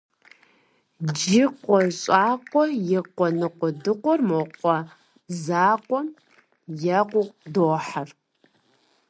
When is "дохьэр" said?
7.53-8.09